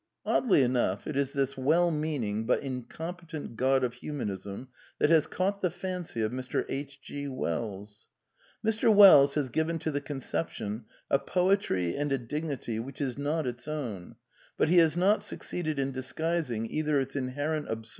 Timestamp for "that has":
4.97-5.27